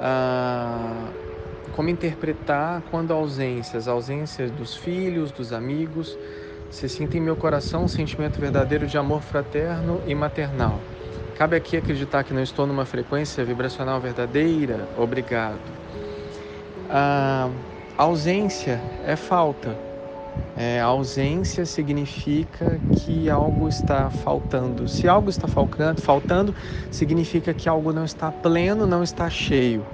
ah, 0.00 1.10
como 1.72 1.88
interpretar 1.88 2.82
quando 2.90 3.12
ausências, 3.12 3.86
ausências 3.88 4.50
dos 4.50 4.76
filhos, 4.76 5.30
dos 5.30 5.52
amigos, 5.52 6.18
se 6.70 6.88
sinta 6.88 7.16
em 7.16 7.20
meu 7.20 7.36
coração 7.36 7.84
um 7.84 7.88
sentimento 7.88 8.38
verdadeiro 8.38 8.86
de 8.86 8.98
amor 8.98 9.22
fraterno 9.22 10.02
e 10.06 10.14
maternal. 10.14 10.80
Cabe 11.36 11.56
aqui 11.56 11.76
acreditar 11.76 12.24
que 12.24 12.34
não 12.34 12.42
estou 12.42 12.66
numa 12.66 12.84
frequência 12.84 13.44
vibracional 13.44 14.00
verdadeira? 14.00 14.88
Obrigado. 14.96 15.60
A 16.90 17.48
ausência 17.96 18.80
é 19.04 19.14
falta. 19.14 19.78
É, 20.56 20.80
ausência 20.80 21.64
significa 21.64 22.80
que 22.92 23.30
algo 23.30 23.68
está 23.68 24.10
faltando. 24.10 24.88
Se 24.88 25.06
algo 25.06 25.30
está 25.30 25.46
faltando, 25.46 26.00
faltando, 26.00 26.54
significa 26.90 27.54
que 27.54 27.68
algo 27.68 27.92
não 27.92 28.04
está 28.04 28.32
pleno, 28.32 28.86
não 28.86 29.02
está 29.02 29.30
cheio. 29.30 29.86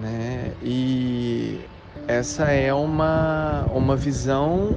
Né? 0.00 0.52
E 0.62 1.60
essa 2.06 2.44
é 2.44 2.72
uma, 2.72 3.66
uma 3.74 3.96
visão 3.96 4.76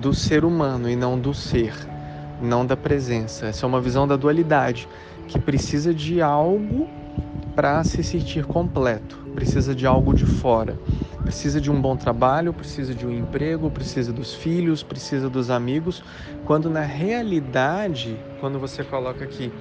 do 0.00 0.14
ser 0.14 0.44
humano 0.44 0.88
e 0.88 0.96
não 0.96 1.18
do 1.18 1.34
ser, 1.34 1.74
não 2.40 2.64
da 2.64 2.76
presença. 2.76 3.46
Essa 3.46 3.66
é 3.66 3.68
uma 3.68 3.80
visão 3.80 4.08
da 4.08 4.16
dualidade, 4.16 4.88
que 5.28 5.38
precisa 5.38 5.92
de 5.92 6.22
algo 6.22 6.88
para 7.54 7.84
se 7.84 8.02
sentir 8.02 8.44
completo, 8.46 9.16
precisa 9.34 9.74
de 9.74 9.86
algo 9.86 10.14
de 10.14 10.24
fora. 10.24 10.78
Precisa 11.24 11.60
de 11.60 11.70
um 11.70 11.80
bom 11.80 11.96
trabalho, 11.96 12.52
precisa 12.52 12.94
de 12.94 13.06
um 13.06 13.10
emprego, 13.12 13.70
precisa 13.70 14.12
dos 14.12 14.34
filhos, 14.34 14.82
precisa 14.82 15.30
dos 15.30 15.50
amigos, 15.50 16.02
quando 16.44 16.68
na 16.68 16.82
realidade, 16.82 18.18
quando 18.40 18.58
você 18.58 18.82
coloca 18.82 19.24
aqui, 19.24 19.52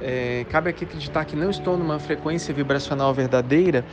é, 0.00 0.46
cabe 0.48 0.70
aqui 0.70 0.84
acreditar 0.84 1.24
que 1.24 1.34
não 1.34 1.50
estou 1.50 1.76
numa 1.76 1.98
frequência 1.98 2.54
vibracional 2.54 3.12
verdadeira, 3.12 3.84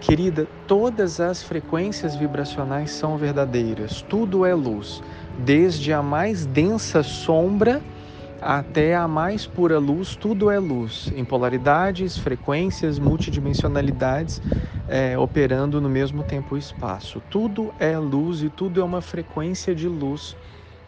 querida, 0.00 0.48
todas 0.66 1.20
as 1.20 1.42
frequências 1.42 2.16
vibracionais 2.16 2.90
são 2.90 3.18
verdadeiras, 3.18 4.02
tudo 4.02 4.44
é 4.46 4.54
luz, 4.54 5.02
desde 5.38 5.92
a 5.92 6.02
mais 6.02 6.46
densa 6.46 7.02
sombra 7.02 7.82
até 8.40 8.96
a 8.96 9.06
mais 9.06 9.46
pura 9.46 9.78
luz, 9.78 10.16
tudo 10.16 10.50
é 10.50 10.58
luz, 10.58 11.12
em 11.14 11.24
polaridades, 11.24 12.18
frequências, 12.18 12.98
multidimensionalidades, 12.98 14.42
é, 14.92 15.16
operando 15.16 15.80
no 15.80 15.88
mesmo 15.88 16.22
tempo 16.22 16.54
e 16.54 16.58
espaço. 16.58 17.22
Tudo 17.30 17.72
é 17.80 17.96
luz 17.96 18.42
e 18.42 18.50
tudo 18.50 18.78
é 18.78 18.84
uma 18.84 19.00
frequência 19.00 19.74
de 19.74 19.88
luz 19.88 20.36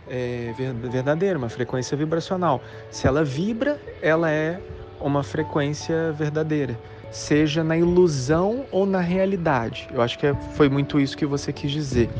é, 0.06 0.52
verdadeira, 0.90 1.38
uma 1.38 1.48
frequência 1.48 1.96
vibracional. 1.96 2.60
Se 2.90 3.06
ela 3.06 3.24
vibra, 3.24 3.80
ela 4.02 4.30
é 4.30 4.60
uma 5.00 5.22
frequência 5.22 6.12
verdadeira, 6.12 6.78
seja 7.10 7.64
na 7.64 7.78
ilusão 7.78 8.66
ou 8.70 8.84
na 8.84 9.00
realidade. 9.00 9.88
Eu 9.90 10.02
acho 10.02 10.18
que 10.18 10.26
é, 10.26 10.34
foi 10.52 10.68
muito 10.68 11.00
isso 11.00 11.16
que 11.16 11.24
você 11.24 11.50
quis 11.50 11.70
dizer. 11.70 12.10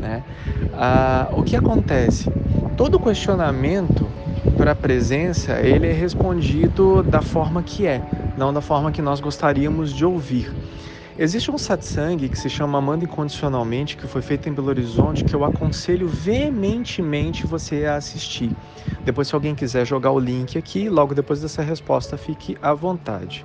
Né? 0.00 0.24
Ah, 0.74 1.28
o 1.30 1.44
que 1.44 1.54
acontece? 1.54 2.28
Todo 2.76 2.98
questionamento 2.98 4.04
para 4.56 4.72
a 4.72 4.74
presença, 4.74 5.60
ele 5.60 5.86
é 5.86 5.92
respondido 5.92 7.04
da 7.04 7.22
forma 7.22 7.62
que 7.62 7.86
é, 7.86 8.02
não 8.36 8.52
da 8.52 8.60
forma 8.60 8.90
que 8.90 9.00
nós 9.00 9.20
gostaríamos 9.20 9.92
de 9.92 10.04
ouvir. 10.04 10.52
Existe 11.22 11.50
um 11.50 11.58
satsang 11.58 12.30
que 12.30 12.38
se 12.38 12.48
chama 12.48 12.78
Amando 12.78 13.04
Incondicionalmente, 13.04 13.94
que 13.94 14.06
foi 14.06 14.22
feito 14.22 14.48
em 14.48 14.54
Belo 14.54 14.68
Horizonte, 14.68 15.22
que 15.22 15.34
eu 15.34 15.44
aconselho 15.44 16.08
veementemente 16.08 17.46
você 17.46 17.84
a 17.84 17.96
assistir. 17.96 18.56
Depois, 19.04 19.28
se 19.28 19.34
alguém 19.34 19.54
quiser 19.54 19.86
jogar 19.86 20.12
o 20.12 20.18
link 20.18 20.56
aqui, 20.56 20.88
logo 20.88 21.14
depois 21.14 21.42
dessa 21.42 21.60
resposta, 21.60 22.16
fique 22.16 22.56
à 22.62 22.72
vontade. 22.72 23.44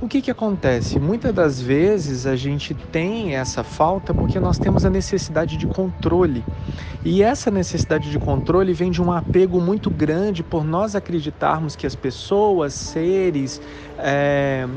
O 0.00 0.06
que, 0.06 0.22
que 0.22 0.30
acontece? 0.30 1.00
Muitas 1.00 1.34
das 1.34 1.60
vezes 1.60 2.24
a 2.24 2.36
gente 2.36 2.72
tem 2.72 3.34
essa 3.34 3.64
falta 3.64 4.14
porque 4.14 4.38
nós 4.38 4.56
temos 4.56 4.84
a 4.84 4.90
necessidade 4.90 5.56
de 5.56 5.66
controle. 5.66 6.44
E 7.04 7.20
essa 7.20 7.50
necessidade 7.50 8.12
de 8.12 8.18
controle 8.20 8.72
vem 8.72 8.92
de 8.92 9.02
um 9.02 9.10
apego 9.10 9.60
muito 9.60 9.90
grande 9.90 10.44
por 10.44 10.62
nós 10.62 10.94
acreditarmos 10.94 11.74
que 11.74 11.84
as 11.84 11.96
pessoas, 11.96 12.74
seres, 12.74 13.60
é, 13.98 14.68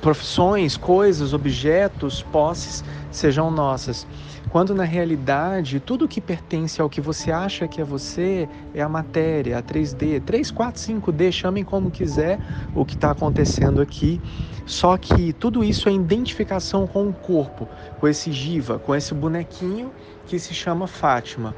profissões, 0.00 0.76
coisas, 0.76 1.32
objetos, 1.32 2.22
posses 2.22 2.84
sejam 3.10 3.50
nossas. 3.50 4.06
Quando 4.50 4.74
na 4.74 4.84
realidade 4.84 5.78
tudo 5.78 6.08
que 6.08 6.20
pertence 6.20 6.80
ao 6.80 6.88
que 6.88 7.00
você 7.00 7.30
acha 7.30 7.68
que 7.68 7.80
é 7.80 7.84
você 7.84 8.48
é 8.74 8.80
a 8.80 8.88
matéria, 8.88 9.58
a 9.58 9.62
3D, 9.62 10.22
3, 10.22 10.50
4, 10.50 10.82
5D, 10.82 11.32
chamem 11.32 11.64
como 11.64 11.90
quiser 11.90 12.38
o 12.74 12.84
que 12.84 12.94
está 12.94 13.10
acontecendo 13.10 13.82
aqui. 13.82 14.20
Só 14.64 14.96
que 14.96 15.32
tudo 15.34 15.62
isso 15.62 15.88
é 15.88 15.92
identificação 15.92 16.86
com 16.86 17.08
o 17.08 17.12
corpo, 17.12 17.68
com 18.00 18.08
esse 18.08 18.32
Jiva, 18.32 18.78
com 18.78 18.94
esse 18.94 19.12
bonequinho 19.12 19.90
que 20.26 20.38
se 20.38 20.54
chama 20.54 20.86
Fátima. 20.86 21.54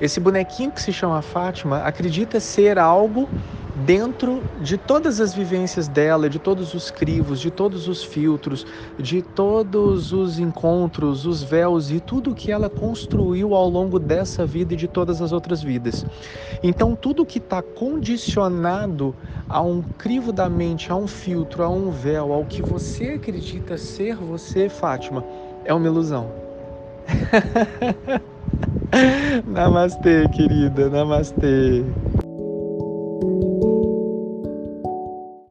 Esse 0.00 0.18
bonequinho 0.18 0.72
que 0.72 0.82
se 0.82 0.92
chama 0.92 1.22
Fátima 1.22 1.78
acredita 1.78 2.40
ser 2.40 2.76
algo 2.76 3.28
dentro 3.74 4.42
de 4.60 4.76
todas 4.76 5.20
as 5.20 5.34
vivências 5.34 5.88
dela, 5.88 6.28
de 6.28 6.38
todos 6.38 6.74
os 6.74 6.90
crivos, 6.90 7.40
de 7.40 7.50
todos 7.50 7.88
os 7.88 8.02
filtros, 8.02 8.66
de 8.98 9.22
todos 9.22 10.12
os 10.12 10.38
encontros, 10.38 11.26
os 11.26 11.42
véus 11.42 11.90
e 11.90 12.00
tudo 12.00 12.34
que 12.34 12.52
ela 12.52 12.68
construiu 12.68 13.54
ao 13.54 13.68
longo 13.68 13.98
dessa 13.98 14.44
vida 14.44 14.74
e 14.74 14.76
de 14.76 14.88
todas 14.88 15.22
as 15.22 15.32
outras 15.32 15.62
vidas. 15.62 16.04
Então, 16.62 16.94
tudo 16.94 17.26
que 17.26 17.38
está 17.38 17.62
condicionado 17.62 19.16
a 19.48 19.62
um 19.62 19.82
crivo 19.82 20.32
da 20.32 20.48
mente, 20.48 20.92
a 20.92 20.96
um 20.96 21.06
filtro, 21.06 21.62
a 21.62 21.68
um 21.68 21.90
véu, 21.90 22.32
ao 22.32 22.44
que 22.44 22.62
você 22.62 23.10
acredita 23.10 23.78
ser 23.78 24.16
você, 24.16 24.68
Fátima, 24.68 25.24
é 25.64 25.72
uma 25.72 25.86
ilusão. 25.86 26.34
Namastê, 29.46 30.28
querida, 30.28 30.90
namastê. 30.90 31.94